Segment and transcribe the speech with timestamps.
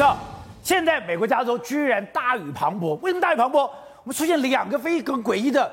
[0.00, 0.16] 照。
[0.62, 3.68] 现在美国加州居然大雨磅礴，为什么大雨磅礴？
[4.02, 5.70] 我们出现两个非常诡异的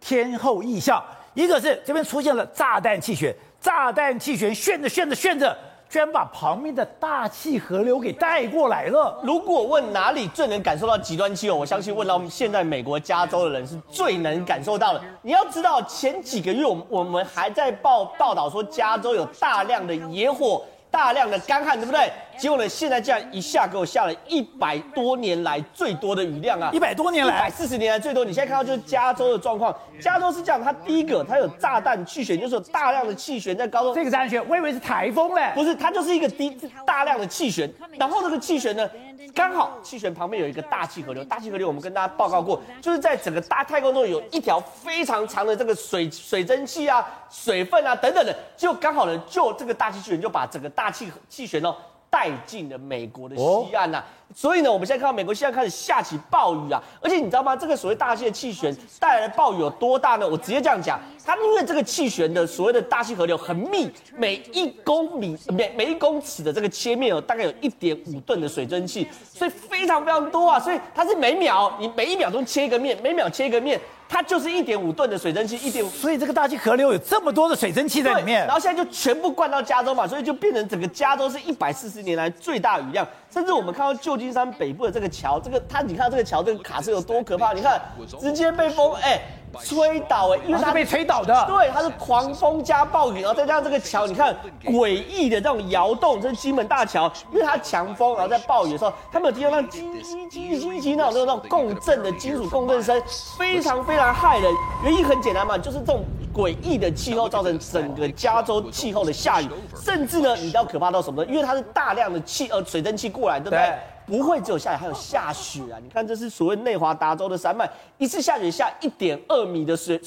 [0.00, 1.02] 天候异象，
[1.34, 5.54] 一个是这边出现了炸弹气旋，炸弹气旋旋着旋着旋着，
[5.90, 9.20] 居然把旁边的大气河流给带过来了。
[9.22, 15.02] 如果问哪里最能感受到极端气候，我相信问到现在美国加州的人是最能感受到的。
[15.20, 20.64] 你要知道，前几个月我们我们还在报报道说加州有大量的野火。
[20.88, 22.10] 大量的干旱，对不对？
[22.38, 26.70] 结果呢，现在这样一下给我下了一百多年来最多的雨量啊！
[26.72, 28.24] 一百多年来，一百四十年来最多。
[28.24, 33.94] 你现在看到就是加州的状况，加州是这样，它第一个它有炸弹气旋，就是有大量的气旋在高中。
[33.94, 36.50] 这个炸弹气旋，我以为是台风嘞，不是，它就是一个低
[36.86, 37.70] 大量的气旋。
[37.98, 38.88] 然后这个气旋呢，
[39.34, 51.74] 刚好气旋旁边有一个大气河流，大气河流我们跟大家报告过，就是在整个大太空中有一条非常长的这个水水蒸气啊、水分啊等等的，就刚好呢，就这个大气旋就把整个大气气旋哦
[52.16, 54.06] 带进了美国的西岸呐、啊。
[54.36, 57.56] 所以呢，我们现在看到美国现在开始下起暴雨啊，而且你知道吗？
[57.56, 60.28] 这个所谓大气的气旋带来的暴雨有多大呢？
[60.28, 70.60] 我直接这样讲，它因为这个气旋的所谓的大气河流很密，每一公里每每一公尺的这个切面哦，大概有一点五吨的水蒸气，所以非常非常多啊。
[70.60, 75.88] 所以它是每秒你每一秒钟切一个面，每秒切一个面，它就是一点五吨的水蒸气，一点五。
[75.88, 83.08] 所以这个大气河流有这么多的水蒸气在里面，然后现在就全部灌到加州嘛，所以就变成整个加州是一百四十年来最大雨量。
[83.36, 87.52] 甚至我们看到旧金山北部的这个桥，这个它，你看到这个桥，这个卡车有多可怕？
[87.52, 87.78] 你看，
[88.18, 89.22] 直接被封哎、欸、
[89.62, 91.46] 吹倒哎、欸，因为它是被吹倒的。
[91.46, 103.00] 对，它是狂风加暴雨，然后再加上这个桥，你看诡异的这种摇动，这是金门大桥，因为它强风，然后在暴雨的时候，他们有听到那叽叽叽叽叽那种那种共振的金属共振声，
[103.38, 104.52] 非常非常害人。
[104.84, 109.48] 原因很简单嘛，就是这种诡异的气候造成整个加州气候的下雨，
[109.82, 111.30] 甚至呢，你知道可怕到什么呢？
[111.30, 113.36] 因为它是大量的气呃水蒸气过来。
[113.36, 113.74] 对不对？
[114.06, 115.78] 不会只有下雨，还有下雪啊！
[115.82, 117.68] 你看，这是所谓内华达州的山脉，
[117.98, 120.00] 一次下雪下一点二米的雪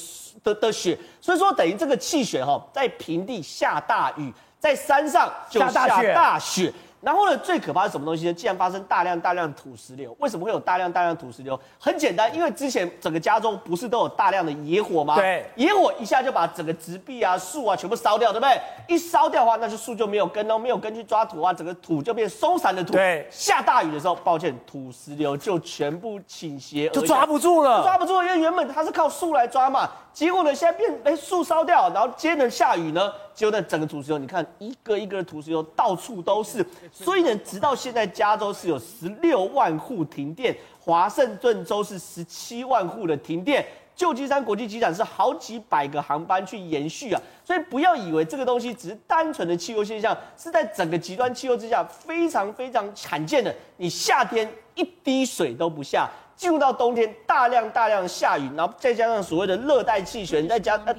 [0.43, 6.73] 的的雪，所以说等于这个气旋哈，在平地下大雨，在山上就下大雪。
[7.01, 8.33] 然后呢，最可怕是什么东西呢？
[8.33, 11.57] 既然发生大量大量土石流，为什么会有大量大量土石流？
[11.79, 15.15] 很简单，因为之前整个加州不是都有大量的野火吗？
[15.15, 18.61] 对，野火一下就把整个植壁啊、树啊全部烧掉，对不对？
[18.87, 22.93] 一烧掉的话，那就树就没有根哦，没有根去抓土啊，整个土就变松散的土。
[22.93, 29.89] 对，下大雨的时候，抱歉，土石流就全部倾斜，就抓不住了，抓不住了，因为原本它是靠树来抓嘛。
[30.11, 54.45] 结果呢，现在变哎，树烧掉，然后接着下雨呢，结果呢，整个土石流，你看一个一个的土石流到处都是，所以呢，直到现在加州是有十六万户停电，华盛顿州是十七万户的停电，旧金山国际机场是好几百个航班去延续啊，所以不要以为这个东西只是单纯的气候现象，是在整个极端气候之下非常非常罕见的，你夏天
[54.75, 56.09] 一滴水都不下。
[56.39, 60.95] 进入到冬天，大量大量下雨，然后再加上所谓的热带气旋，再加呃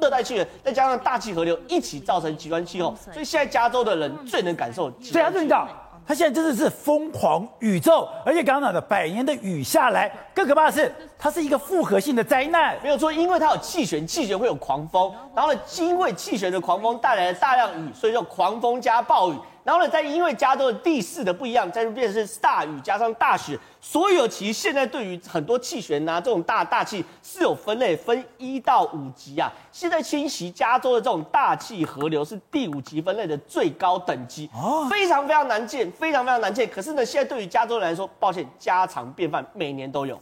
[0.00, 4.88] 热带气旋，再加上大气河流一起造成极端气候，所以现在加州的人最能感受。
[5.12, 5.68] 对啊，队长，
[6.06, 12.76] 他现在真的是疯狂宇宙，而且刚刚讲的百年的雨下来，更可怕的是，它是一个复合性的灾难。
[12.80, 19.36] 没有错，因为它有气旋，气旋会有狂风，然后呢，因为气旋的狂风带来了大量雨，所以叫狂风加暴雨。
[19.66, 29.52] 然后呢，再因为加州的地势的不一样，再就变成是大雨加上大雪，所有其实现在对于很多气旋呐、啊，这种大大气是有分类，分一到五级啊。
[29.72, 34.48] 现在侵袭加州的这种大气河流是第五级分类的最高等级，
[34.88, 36.68] 非常非常难见，非常非常难见。
[36.70, 40.16] 可是呢，现在对于加州人来说，抱歉，家常便饭，每年都有。